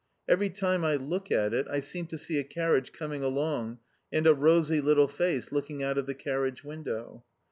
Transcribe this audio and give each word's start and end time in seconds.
Every 0.27 0.49
time 0.49 0.83
I 0.83 0.95
look 0.95 1.31
at 1.31 1.53
it, 1.53 1.67
I 1.69 1.79
seem 1.79 2.07
to 2.07 2.17
see 2.17 2.39
a 2.39 2.43
carriage 2.43 2.91
coming 2.91 3.21
along 3.21 3.77
and 4.11 4.25
a 4.25 4.33
rosy 4.33 4.81
little 4.81 5.07
face 5.07 5.51
looking 5.51 5.83
out 5.83 5.99
of 5.99 6.07
the 6.07 6.15
carriage 6.15 6.63
window. 6.63 7.23